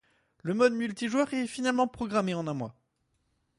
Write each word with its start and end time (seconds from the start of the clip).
Le 0.41 0.55
mode 0.55 0.73
multijoueur 0.73 1.31
est 1.35 1.45
finalement 1.45 1.87
programmé 1.87 2.33
en 2.33 2.47
un 2.47 2.55
mois. 2.55 2.73